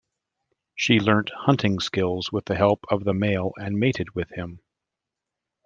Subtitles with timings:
[0.73, 4.59] She learnt hunting skills with the help of the male and mated with him.